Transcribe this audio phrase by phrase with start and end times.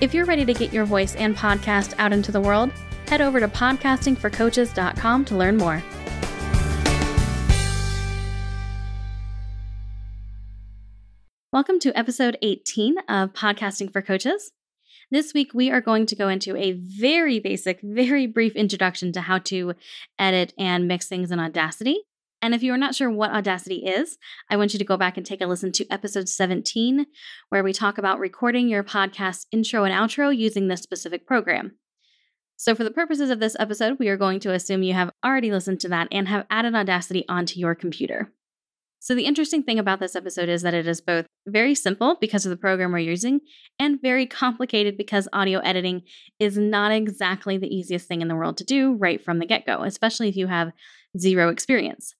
[0.00, 2.70] If you're ready to get your voice and podcast out into the world,
[3.08, 5.82] head over to podcastingforcoaches.com to learn more.
[11.52, 14.52] Welcome to episode 18 of Podcasting for Coaches.
[15.10, 19.22] This week, we are going to go into a very basic, very brief introduction to
[19.22, 19.72] how to
[20.16, 22.04] edit and mix things in Audacity.
[22.40, 24.16] And if you are not sure what Audacity is,
[24.48, 27.06] I want you to go back and take a listen to episode 17,
[27.48, 31.72] where we talk about recording your podcast intro and outro using this specific program.
[32.56, 35.50] So, for the purposes of this episode, we are going to assume you have already
[35.50, 38.32] listened to that and have added Audacity onto your computer.
[39.00, 42.44] So, the interesting thing about this episode is that it is both very simple because
[42.44, 43.40] of the program we're using
[43.78, 46.02] and very complicated because audio editing
[46.40, 49.64] is not exactly the easiest thing in the world to do right from the get
[49.64, 50.72] go, especially if you have
[51.16, 52.14] zero experience.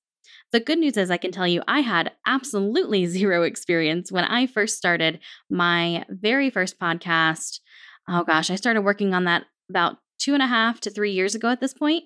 [0.52, 4.46] The good news is, I can tell you, I had absolutely zero experience when I
[4.46, 7.60] first started my very first podcast.
[8.08, 11.34] Oh gosh, I started working on that about two and a half to three years
[11.34, 12.04] ago at this point.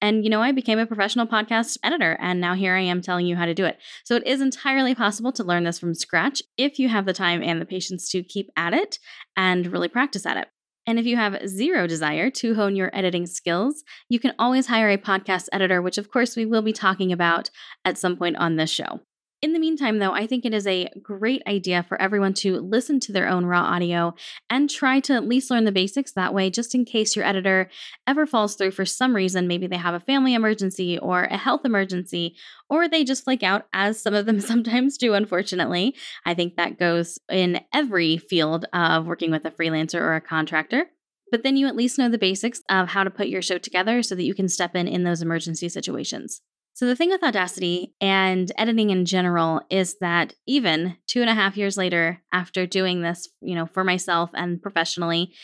[0.00, 3.26] And, you know, I became a professional podcast editor, and now here I am telling
[3.26, 3.78] you how to do it.
[4.04, 7.42] So it is entirely possible to learn this from scratch if you have the time
[7.42, 9.00] and the patience to keep at it
[9.36, 10.46] and really practice at it.
[10.88, 14.88] And if you have zero desire to hone your editing skills, you can always hire
[14.88, 17.50] a podcast editor, which of course we will be talking about
[17.84, 19.00] at some point on this show.
[19.40, 22.98] In the meantime, though, I think it is a great idea for everyone to listen
[22.98, 24.16] to their own raw audio
[24.50, 27.70] and try to at least learn the basics that way, just in case your editor
[28.04, 29.46] ever falls through for some reason.
[29.46, 32.34] Maybe they have a family emergency or a health emergency,
[32.68, 35.94] or they just flake out, as some of them sometimes do, unfortunately.
[36.26, 40.86] I think that goes in every field of working with a freelancer or a contractor.
[41.30, 44.02] But then you at least know the basics of how to put your show together
[44.02, 46.40] so that you can step in in those emergency situations.
[46.78, 51.34] So, the thing with Audacity and editing in general is that even two and a
[51.34, 55.34] half years later, after doing this, you know, for myself and professionally,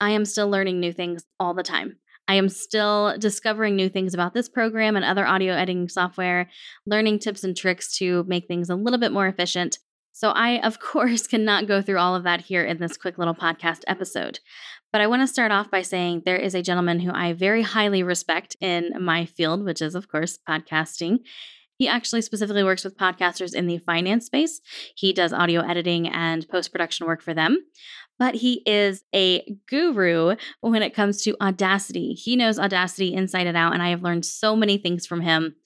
[0.00, 1.98] I am still learning new things all the time.
[2.26, 6.50] I am still discovering new things about this program and other audio editing software,
[6.86, 9.78] learning tips and tricks to make things a little bit more efficient.
[10.10, 13.36] So, I, of course, cannot go through all of that here in this quick little
[13.36, 14.40] podcast episode.
[14.94, 17.62] But I want to start off by saying there is a gentleman who I very
[17.62, 21.18] highly respect in my field, which is, of course, podcasting.
[21.78, 24.60] He actually specifically works with podcasters in the finance space.
[24.94, 27.58] He does audio editing and post production work for them.
[28.20, 32.12] But he is a guru when it comes to Audacity.
[32.12, 35.56] He knows Audacity inside and out, and I have learned so many things from him.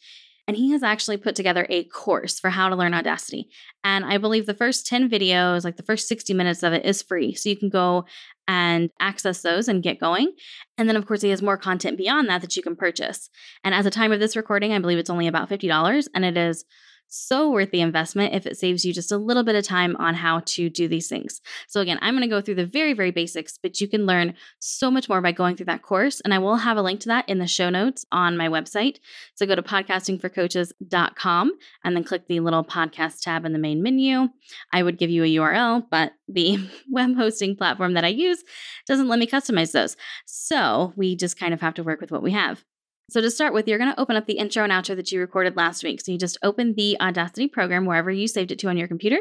[0.48, 3.50] And he has actually put together a course for how to learn Audacity.
[3.84, 7.02] And I believe the first 10 videos, like the first 60 minutes of it, is
[7.02, 7.34] free.
[7.34, 8.06] So you can go
[8.48, 10.32] and access those and get going.
[10.78, 13.28] And then, of course, he has more content beyond that that you can purchase.
[13.62, 16.38] And at the time of this recording, I believe it's only about $50, and it
[16.38, 16.64] is
[17.08, 20.14] so worth the investment if it saves you just a little bit of time on
[20.14, 21.40] how to do these things.
[21.66, 24.34] So, again, I'm going to go through the very, very basics, but you can learn
[24.58, 26.20] so much more by going through that course.
[26.20, 28.98] And I will have a link to that in the show notes on my website.
[29.34, 31.52] So, go to podcastingforcoaches.com
[31.84, 34.28] and then click the little podcast tab in the main menu.
[34.72, 36.58] I would give you a URL, but the
[36.90, 38.44] web hosting platform that I use
[38.86, 39.96] doesn't let me customize those.
[40.26, 42.64] So, we just kind of have to work with what we have.
[43.10, 45.20] So to start with, you're going to open up the intro and outro that you
[45.20, 46.00] recorded last week.
[46.00, 49.18] So you just open the Audacity program wherever you saved it to on your computer.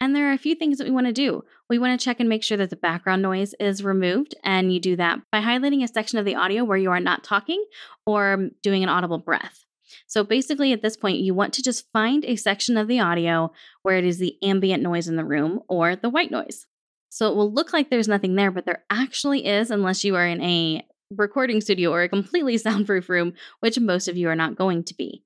[0.00, 1.44] And there are a few things that we want to do.
[1.70, 4.34] We want to check and make sure that the background noise is removed.
[4.42, 7.22] And you do that by highlighting a section of the audio where you are not
[7.22, 7.64] talking
[8.04, 9.64] or doing an audible breath.
[10.08, 13.52] So basically, at this point, you want to just find a section of the audio
[13.82, 16.66] where it is the ambient noise in the room or the white noise.
[17.10, 20.26] So it will look like there's nothing there, but there actually is, unless you are
[20.26, 24.56] in a recording studio or a completely soundproof room, which most of you are not
[24.56, 25.22] going to be.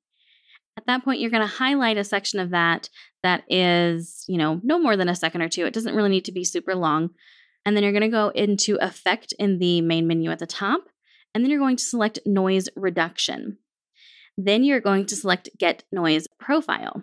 [0.77, 2.89] At that point, you're going to highlight a section of that
[3.25, 5.67] that is, you know, no more than a second or two.
[5.67, 7.11] It doesn't really need to be super long.
[7.67, 10.83] And then you're going to go into effect in the main menu at the top.
[11.35, 13.59] And then you're going to select noise reduction.
[14.37, 17.03] Then you're going to select get noise profile.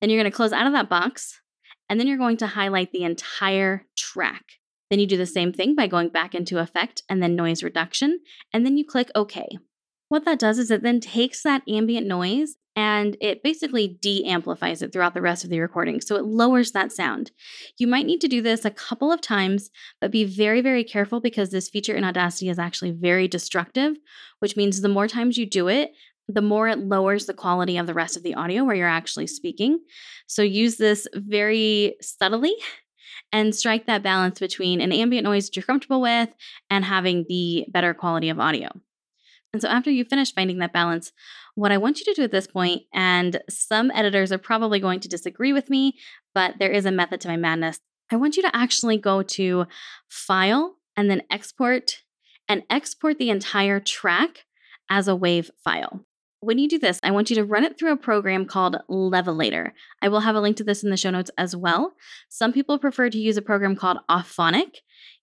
[0.00, 1.40] Then you're going to close out of that box.
[1.88, 4.44] And then you're going to highlight the entire track.
[4.90, 8.20] Then you do the same thing by going back into effect and then noise reduction,
[8.52, 9.58] and then you click OK.
[10.08, 14.82] What that does is it then takes that ambient noise and it basically de amplifies
[14.82, 16.00] it throughout the rest of the recording.
[16.00, 17.32] So it lowers that sound.
[17.76, 19.68] You might need to do this a couple of times,
[20.00, 23.96] but be very, very careful because this feature in Audacity is actually very destructive,
[24.38, 25.90] which means the more times you do it,
[26.28, 29.26] the more it lowers the quality of the rest of the audio where you're actually
[29.26, 29.80] speaking.
[30.26, 32.54] So use this very subtly
[33.32, 36.30] and strike that balance between an ambient noise that you're comfortable with
[36.70, 38.68] and having the better quality of audio.
[39.52, 41.12] And so after you finish finding that balance,
[41.54, 45.00] what I want you to do at this point, and some editors are probably going
[45.00, 45.98] to disagree with me,
[46.34, 47.80] but there is a method to my madness.
[48.10, 49.66] I want you to actually go to
[50.08, 52.02] File and then Export
[52.48, 54.44] and export the entire track
[54.88, 56.06] as a WAV file.
[56.40, 59.72] When you do this, I want you to run it through a program called Levelator.
[60.00, 61.94] I will have a link to this in the show notes as well.
[62.28, 64.76] Some people prefer to use a program called Auphonic.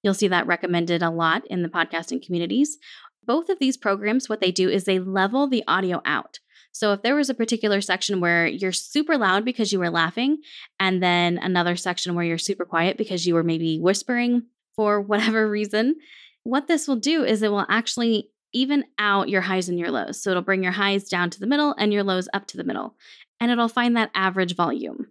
[0.03, 2.77] You'll see that recommended a lot in the podcasting communities.
[3.23, 6.39] Both of these programs, what they do is they level the audio out.
[6.73, 10.39] So if there was a particular section where you're super loud because you were laughing,
[10.81, 15.50] and then another section where you're super quiet because you were maybe whispering for whatever
[15.50, 15.95] reason,
[16.44, 20.19] what this will do is it will actually even out your highs and your lows.
[20.19, 22.63] So it'll bring your highs down to the middle and your lows up to the
[22.63, 22.95] middle.
[23.39, 25.07] And it'll find that average volume.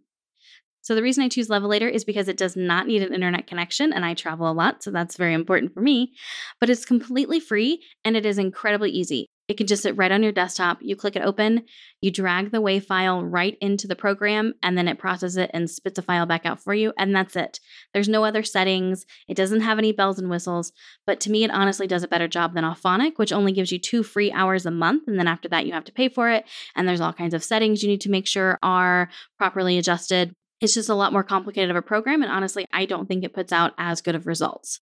[0.81, 3.93] So the reason I choose Levelator is because it does not need an internet connection
[3.93, 6.13] and I travel a lot, so that's very important for me.
[6.61, 9.27] But it's completely free and it is incredibly easy.
[9.47, 10.79] It can just sit right on your desktop.
[10.81, 11.65] You click it open,
[12.01, 15.69] you drag the WAV file right into the program, and then it processes it and
[15.69, 16.95] spits a file back out for you.
[16.97, 17.61] And that's it.
[17.93, 19.05] There's no other settings.
[19.29, 20.73] It doesn't have any bells and whistles.
[21.07, 23.79] But to me, it honestly does a better job than Auphonic, which only gives you
[23.79, 25.05] two free hours a month.
[25.07, 26.47] And then after that, you have to pay for it.
[26.75, 30.33] And there's all kinds of settings you need to make sure are properly adjusted.
[30.61, 32.23] It's just a lot more complicated of a program.
[32.23, 34.81] And honestly, I don't think it puts out as good of results.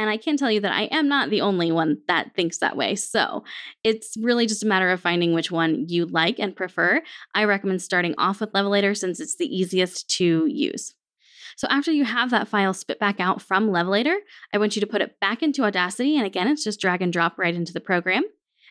[0.00, 2.74] And I can tell you that I am not the only one that thinks that
[2.74, 2.94] way.
[2.96, 3.44] So
[3.84, 7.02] it's really just a matter of finding which one you like and prefer.
[7.34, 10.94] I recommend starting off with Levelator since it's the easiest to use.
[11.58, 14.16] So after you have that file spit back out from Levelator,
[14.54, 16.16] I want you to put it back into Audacity.
[16.16, 18.22] And again, it's just drag and drop right into the program.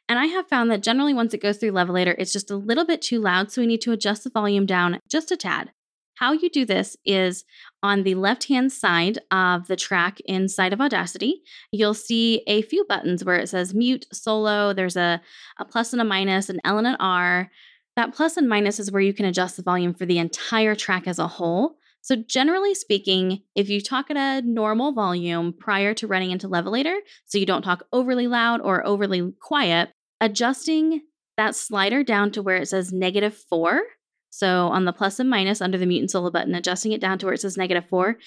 [0.07, 2.87] And I have found that generally once it goes through Levelator, it's just a little
[2.87, 3.51] bit too loud.
[3.51, 5.73] So we need to adjust the volume down just a tad.
[6.19, 7.45] How you do this is
[7.81, 12.83] on the left hand side of the track inside of Audacity, you'll see a few
[12.89, 15.21] buttons where it says mute, solo, there's a,
[15.59, 17.49] a plus and a minus, an L and an R.
[17.95, 21.07] That plus and minus is where you can adjust the volume for the entire track
[21.07, 21.77] as a whole.
[22.01, 26.97] So, generally speaking, if you talk at a normal volume prior to running into Levelator,
[27.27, 31.01] so you don't talk overly loud or overly quiet, adjusting
[31.37, 33.83] that slider down to where it says negative four
[34.39, 37.19] so on the plus and minus under the mute and solo button, adjusting it down
[37.19, 38.17] to where it says negative four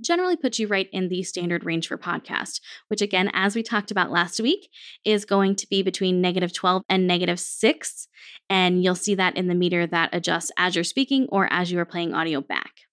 [0.00, 3.90] generally puts you right in the standard range for podcast, which again, as we talked
[3.90, 4.68] about last week,
[5.04, 8.08] is going to be between negative 12 and negative six.
[8.50, 11.78] And you'll see that in the meter that adjusts as you're speaking or as you
[11.78, 12.83] are playing audio back.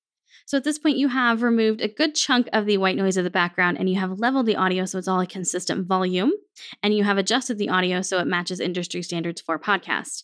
[0.46, 3.24] So at this point, you have removed a good chunk of the white noise of
[3.24, 6.32] the background and you have leveled the audio so it's all a consistent volume.
[6.84, 10.24] And you have adjusted the audio so it matches industry standards for podcast.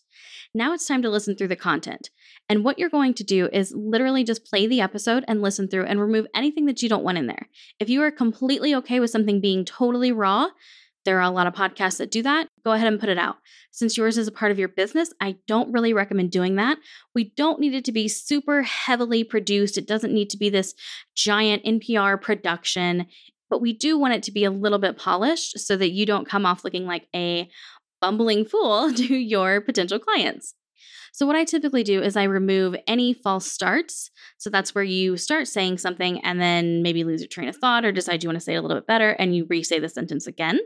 [0.53, 2.09] Now it's time to listen through the content.
[2.49, 5.85] And what you're going to do is literally just play the episode and listen through
[5.85, 7.49] and remove anything that you don't want in there.
[7.79, 10.47] If you are completely okay with something being totally raw,
[11.07, 12.49] there are a lot of podcasts that do that.
[12.65, 13.37] Go ahead and put it out.
[13.71, 16.79] Since yours is a part of your business, I don't really recommend doing that.
[17.15, 19.77] We don't need it to be super heavily produced.
[19.77, 20.75] It doesn't need to be this
[21.15, 23.07] giant NPR production,
[23.49, 26.27] but we do want it to be a little bit polished so that you don't
[26.27, 27.49] come off looking like a
[28.01, 30.55] bumbling fool to your potential clients.
[31.13, 34.11] So, what I typically do is I remove any false starts.
[34.37, 37.85] So, that's where you start saying something and then maybe lose your train of thought
[37.85, 39.79] or decide you want to say it a little bit better and you re say
[39.79, 40.59] the sentence again.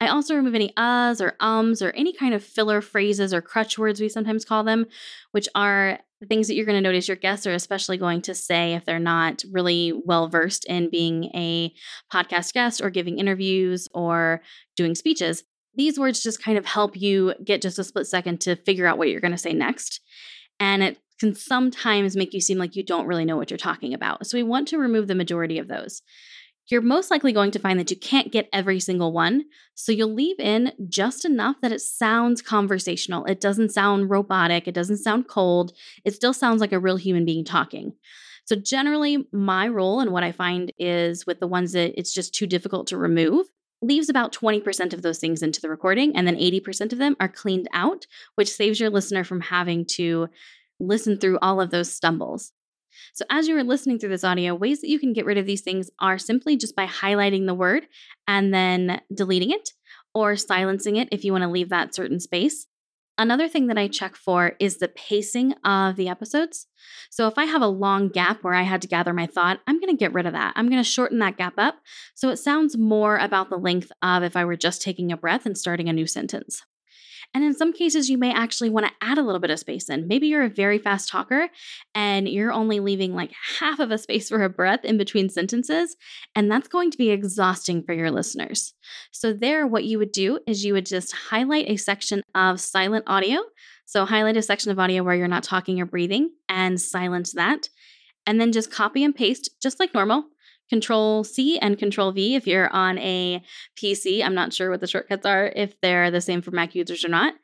[0.00, 3.78] I also remove any uhs or ums or any kind of filler phrases or crutch
[3.78, 4.86] words, we sometimes call them,
[5.32, 8.74] which are things that you're going to notice your guests are especially going to say
[8.74, 11.72] if they're not really well versed in being a
[12.12, 14.42] podcast guest or giving interviews or
[14.76, 15.44] doing speeches.
[15.74, 18.98] These words just kind of help you get just a split second to figure out
[18.98, 20.00] what you're going to say next.
[20.58, 23.94] And it can sometimes make you seem like you don't really know what you're talking
[23.94, 24.26] about.
[24.26, 26.02] So we want to remove the majority of those
[26.70, 29.44] you're most likely going to find that you can't get every single one.
[29.74, 33.24] So you'll leave in just enough that it sounds conversational.
[33.24, 34.68] It doesn't sound robotic.
[34.68, 35.72] It doesn't sound cold.
[36.04, 37.94] It still sounds like a real human being talking.
[38.44, 42.34] So, generally, my role and what I find is with the ones that it's just
[42.34, 43.46] too difficult to remove,
[43.82, 47.28] leaves about 20% of those things into the recording, and then 80% of them are
[47.28, 50.28] cleaned out, which saves your listener from having to
[50.80, 52.52] listen through all of those stumbles.
[53.14, 55.46] So, as you are listening through this audio, ways that you can get rid of
[55.46, 57.86] these things are simply just by highlighting the word
[58.26, 59.70] and then deleting it,
[60.14, 62.66] or silencing it if you want to leave that certain space.
[63.18, 66.66] Another thing that I check for is the pacing of the episodes.
[67.10, 69.78] So if I have a long gap where I had to gather my thought, I'm
[69.78, 70.54] going to get rid of that.
[70.56, 71.80] I'm going to shorten that gap up
[72.14, 75.44] so it sounds more about the length of if I were just taking a breath
[75.44, 76.62] and starting a new sentence.
[77.32, 79.88] And in some cases, you may actually want to add a little bit of space
[79.88, 80.08] in.
[80.08, 81.48] Maybe you're a very fast talker
[81.94, 85.96] and you're only leaving like half of a space for a breath in between sentences.
[86.34, 88.74] And that's going to be exhausting for your listeners.
[89.12, 93.04] So, there, what you would do is you would just highlight a section of silent
[93.06, 93.38] audio.
[93.84, 97.68] So, highlight a section of audio where you're not talking or breathing and silence that.
[98.26, 100.24] And then just copy and paste, just like normal.
[100.70, 103.42] Control C and Control V if you're on a
[103.76, 104.24] PC.
[104.24, 107.08] I'm not sure what the shortcuts are, if they're the same for Mac users or
[107.08, 107.34] not.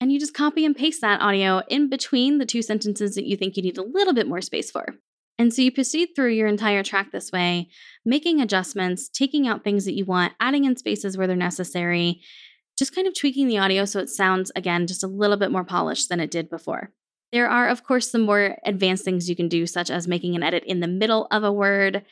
[0.00, 3.36] And you just copy and paste that audio in between the two sentences that you
[3.36, 4.86] think you need a little bit more space for.
[5.38, 7.68] And so you proceed through your entire track this way,
[8.04, 12.22] making adjustments, taking out things that you want, adding in spaces where they're necessary,
[12.78, 15.64] just kind of tweaking the audio so it sounds, again, just a little bit more
[15.64, 16.90] polished than it did before.
[17.32, 20.42] There are, of course, some more advanced things you can do, such as making an
[20.42, 22.04] edit in the middle of a word,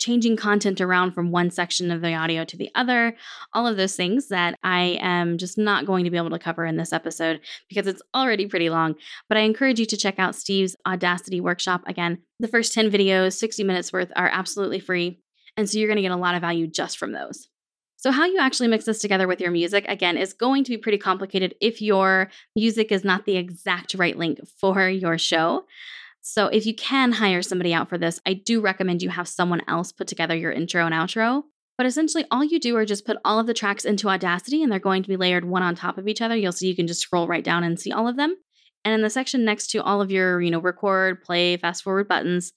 [0.00, 3.16] changing content around from one section of the audio to the other,
[3.52, 6.64] all of those things that I am just not going to be able to cover
[6.66, 8.94] in this episode because it's already pretty long.
[9.28, 11.82] But I encourage you to check out Steve's Audacity workshop.
[11.86, 15.20] Again, the first 10 videos, 60 minutes worth, are absolutely free.
[15.56, 17.48] And so you're going to get a lot of value just from those.
[17.98, 20.76] So, how you actually mix this together with your music, again, is going to be
[20.76, 25.64] pretty complicated if your music is not the exact right link for your show.
[26.28, 29.62] So if you can hire somebody out for this, I do recommend you have someone
[29.68, 31.44] else put together your intro and outro.
[31.78, 34.72] But essentially, all you do are just put all of the tracks into Audacity and
[34.72, 36.34] they're going to be layered one on top of each other.
[36.34, 38.34] You'll see you can just scroll right down and see all of them.
[38.84, 42.08] And in the section next to all of your, you know, record, play, fast forward
[42.08, 42.52] buttons,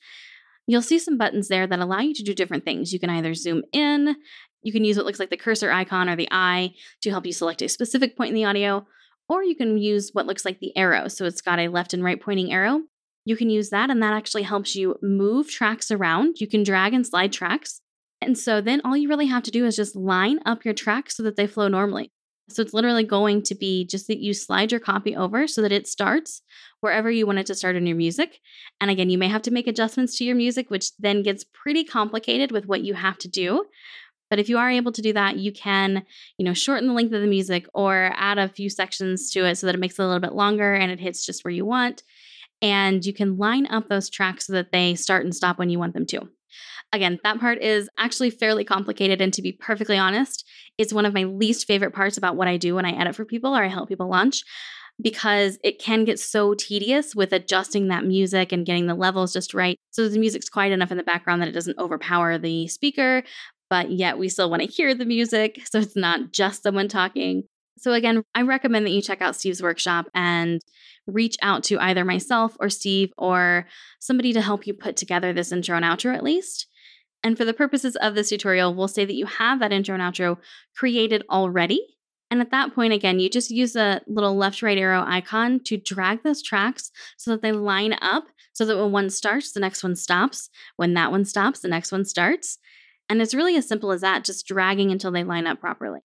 [0.65, 2.91] you'll see some buttons there that allow you to do different things.
[2.91, 4.15] You can either zoom in,
[4.63, 6.71] you can use what looks like the cursor icon or the eye
[7.03, 8.87] to help you select a specific point in the audio,
[9.27, 11.07] or you can use what looks like the arrow.
[11.07, 12.81] So it's got a left and right pointing arrow
[13.25, 16.37] you can use that, and that actually helps you move tracks around.
[16.39, 17.81] You can drag and slide tracks.
[18.21, 21.15] And so then all you really have to do is just line up your tracks
[21.15, 22.11] so that they flow normally.
[22.49, 25.71] So it's literally going to be just that you slide your copy over so that
[25.71, 26.41] it starts
[26.81, 28.39] wherever you want it to start in your music.
[28.81, 31.83] And again, you may have to make adjustments to your music, which then gets pretty
[31.83, 33.65] complicated with what you have to do.
[34.29, 36.03] But if you are able to do that, you can,
[36.37, 39.55] you know, shorten the length of the music or add a few sections to it
[39.55, 41.65] so that it makes it a little bit longer and it hits just where you
[41.65, 42.03] want
[42.61, 45.79] and you can line up those tracks so that they start and stop when you
[45.79, 46.27] want them to.
[46.91, 49.21] Again, that part is actually fairly complicated.
[49.21, 50.43] And to be perfectly honest,
[50.77, 53.25] it's one of my least favorite parts about what I do when I edit for
[53.25, 54.43] people or I help people launch
[55.01, 59.53] because it can get so tedious with adjusting that music and getting the levels just
[59.53, 59.77] right.
[59.91, 63.23] So the music's quiet enough in the background that it doesn't overpower the speaker,
[63.69, 65.61] but yet we still want to hear the music.
[65.71, 67.43] So it's not just someone talking.
[67.77, 70.61] So, again, I recommend that you check out Steve's workshop and
[71.09, 73.67] reach out to either myself or Steve or
[73.99, 76.67] somebody to help you put together this intro and outro at least.
[77.23, 80.03] And for the purposes of this tutorial, we'll say that you have that intro and
[80.03, 80.37] outro
[80.75, 81.85] created already.
[82.31, 85.77] And at that point, again, you just use a little left right arrow icon to
[85.77, 89.83] drag those tracks so that they line up so that when one starts, the next
[89.83, 90.49] one stops.
[90.75, 92.57] When that one stops, the next one starts.
[93.09, 96.01] And it's really as simple as that, just dragging until they line up properly.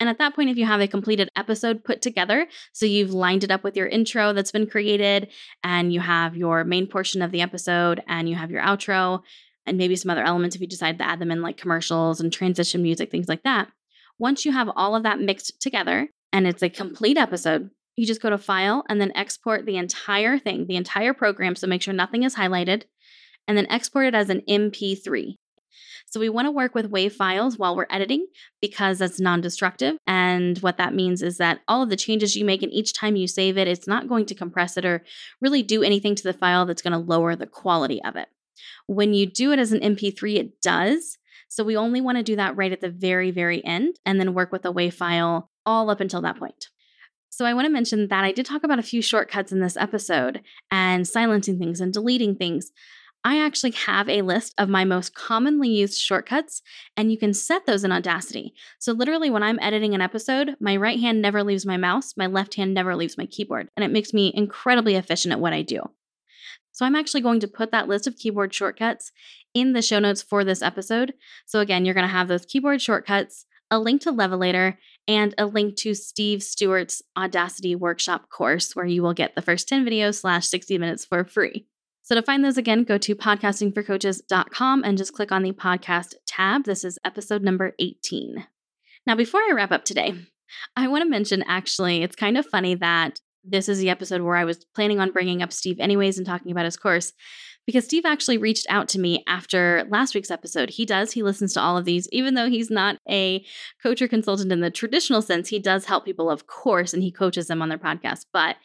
[0.00, 3.44] And at that point, if you have a completed episode put together, so you've lined
[3.44, 5.28] it up with your intro that's been created,
[5.62, 9.22] and you have your main portion of the episode, and you have your outro,
[9.66, 12.32] and maybe some other elements if you decide to add them in, like commercials and
[12.32, 13.68] transition music, things like that.
[14.18, 18.22] Once you have all of that mixed together and it's a complete episode, you just
[18.22, 21.56] go to File and then export the entire thing, the entire program.
[21.56, 22.82] So make sure nothing is highlighted,
[23.46, 25.36] and then export it as an MP3.
[26.14, 28.28] So we want to work with WAV files while we're editing
[28.60, 29.96] because that's non destructive.
[30.06, 33.16] And what that means is that all of the changes you make and each time
[33.16, 35.02] you save it, it's not going to compress it or
[35.40, 38.28] really do anything to the file that's going to lower the quality of it.
[38.86, 41.18] When you do it as an MP3, it does.
[41.48, 44.34] So we only want to do that right at the very, very end and then
[44.34, 46.68] work with a WAV file all up until that point.
[47.30, 49.76] So, I want to mention that I did talk about a few shortcuts in this
[49.76, 50.40] episode
[50.70, 52.70] and silencing things and deleting things.
[53.26, 56.60] I actually have a list of my most commonly used shortcuts,
[56.94, 58.52] and you can set those in Audacity.
[58.78, 62.26] So, literally, when I'm editing an episode, my right hand never leaves my mouse, my
[62.26, 65.62] left hand never leaves my keyboard, and it makes me incredibly efficient at what I
[65.62, 65.80] do.
[66.72, 69.10] So, I'm actually going to put that list of keyboard shortcuts
[69.54, 71.14] in the show notes for this episode.
[71.46, 74.76] So, again, you're going to have those keyboard shortcuts, a link to Levelator,
[75.08, 79.66] and a link to Steve Stewart's Audacity workshop course, where you will get the first
[79.66, 81.66] 10 videos slash 60 minutes for free.
[82.04, 86.64] So to find those again, go to podcastingforcoaches.com and just click on the podcast tab.
[86.64, 88.46] This is episode number 18.
[89.06, 90.14] Now, before I wrap up today,
[90.76, 94.36] I want to mention actually, it's kind of funny that this is the episode where
[94.36, 97.14] I was planning on bringing up Steve anyways and talking about his course
[97.66, 100.70] because Steve actually reached out to me after last week's episode.
[100.70, 103.44] He does, he listens to all of these, even though he's not a
[103.82, 105.48] coach or consultant in the traditional sense.
[105.48, 108.56] He does help people, of course, and he coaches them on their podcast, but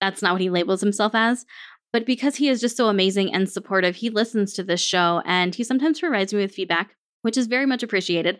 [0.00, 1.44] that's not what he labels himself as.
[1.92, 5.54] But because he is just so amazing and supportive, he listens to this show and
[5.54, 8.38] he sometimes provides me with feedback, which is very much appreciated.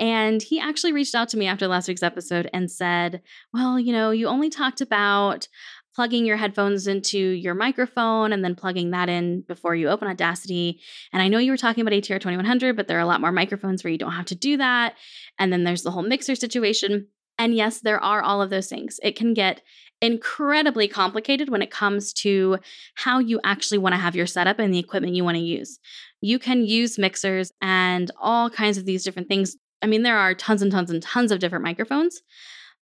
[0.00, 3.22] And he actually reached out to me after last week's episode and said,
[3.52, 5.48] Well, you know, you only talked about
[5.94, 10.80] plugging your headphones into your microphone and then plugging that in before you open Audacity.
[11.12, 13.32] And I know you were talking about ATR 2100, but there are a lot more
[13.32, 14.94] microphones where you don't have to do that.
[15.38, 17.08] And then there's the whole mixer situation.
[17.38, 18.98] And yes, there are all of those things.
[19.02, 19.62] It can get
[20.02, 22.58] incredibly complicated when it comes to
[22.96, 25.78] how you actually want to have your setup and the equipment you want to use.
[26.20, 29.56] You can use mixers and all kinds of these different things.
[29.80, 32.20] I mean, there are tons and tons and tons of different microphones,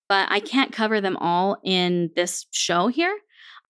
[0.07, 3.15] but I can't cover them all in this show here.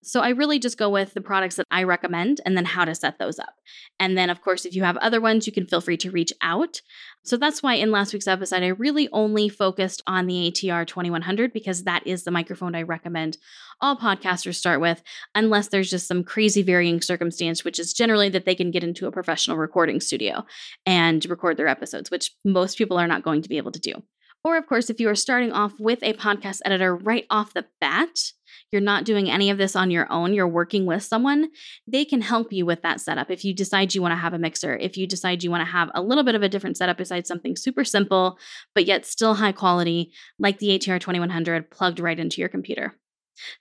[0.02, 2.96] So I really just go with the products that I recommend and then how to
[2.96, 3.56] set those up.
[4.00, 6.32] And then, of course, if you have other ones, you can feel free to reach
[6.42, 6.82] out.
[7.24, 11.52] So that's why in last week's episode, I really only focused on the ATR 2100
[11.52, 13.38] because that is the microphone I recommend
[13.82, 15.04] all podcasters start with,
[15.36, 19.06] unless there's just some crazy varying circumstance, which is generally that they can get into
[19.08, 20.46] a professional recording studio
[20.86, 23.94] and record their episodes, which most people are not going to be able to do.
[24.44, 27.66] Or, of course, if you are starting off with a podcast editor right off the
[27.82, 28.32] bat,
[28.72, 31.50] you're not doing any of this on your own, you're working with someone,
[31.88, 33.30] they can help you with that setup.
[33.30, 35.72] If you decide you want to have a mixer, if you decide you want to
[35.72, 38.38] have a little bit of a different setup besides something super simple,
[38.76, 42.96] but yet still high quality, like the ATR 2100 plugged right into your computer.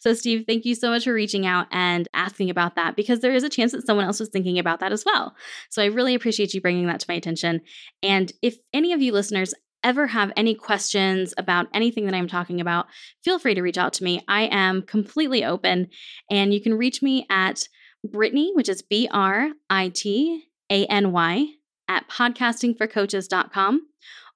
[0.01, 3.33] So, Steve, thank you so much for reaching out and asking about that because there
[3.33, 5.35] is a chance that someone else was thinking about that as well.
[5.71, 7.61] So, I really appreciate you bringing that to my attention.
[8.03, 9.55] And if any of you listeners
[9.89, 12.87] ever have any questions about anything that I'm talking about,
[13.25, 14.23] feel free to reach out to me.
[14.29, 15.89] I am completely open,
[16.31, 17.67] and you can reach me at
[18.05, 21.47] Brittany, which is B R I T A N Y,
[21.89, 23.87] at podcastingforcoaches.com.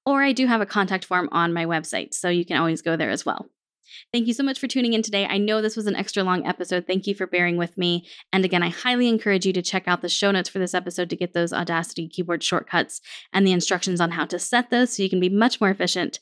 [0.07, 2.97] Or I do have a contact form on my website, so you can always go
[2.97, 3.47] there as well.
[4.11, 5.25] Thank you so much for tuning in today.
[5.25, 6.85] I know this was an extra long episode.
[6.87, 8.05] Thank you for bearing with me.
[8.31, 11.09] And again, I highly encourage you to check out the show notes for this episode
[11.09, 13.01] to get those Audacity keyboard shortcuts
[13.31, 16.19] and the instructions on how to set those so you can be much more efficient.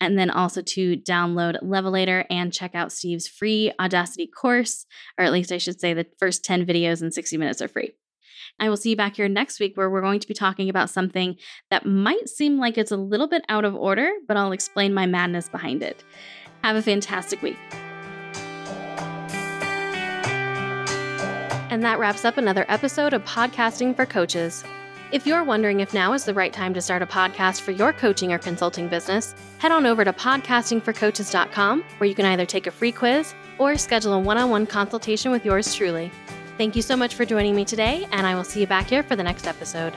[0.00, 4.86] And then also to download Levelator and check out Steve's free Audacity course,
[5.18, 7.92] or at least I should say the first 10 videos in 60 minutes are free.
[8.58, 10.90] I will see you back here next week where we're going to be talking about
[10.90, 11.36] something
[11.70, 15.06] that might seem like it's a little bit out of order, but I'll explain my
[15.06, 16.04] madness behind it.
[16.64, 17.58] Have a fantastic week.
[21.68, 24.64] And that wraps up another episode of Podcasting for Coaches.
[25.12, 27.92] If you're wondering if now is the right time to start a podcast for your
[27.92, 32.70] coaching or consulting business, head on over to podcastingforcoaches.com where you can either take a
[32.70, 36.10] free quiz or schedule a one on one consultation with yours truly.
[36.56, 39.02] Thank you so much for joining me today, and I will see you back here
[39.02, 39.92] for the next episode.